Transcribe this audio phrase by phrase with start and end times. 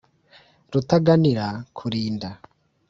[0.71, 1.47] Rutaganira
[1.77, 2.29] kulinda.